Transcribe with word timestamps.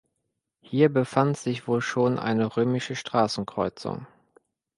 Hier 0.61 0.91
befand 0.91 1.37
sich 1.37 1.67
wohl 1.67 1.79
schon 1.79 2.17
eine 2.17 2.57
römische 2.57 2.95
Straßenkreuzung. 2.95 4.07